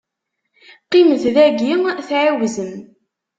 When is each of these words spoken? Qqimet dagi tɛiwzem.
Qqimet 0.85 1.23
dagi 1.35 1.73
tɛiwzem. 2.09 2.73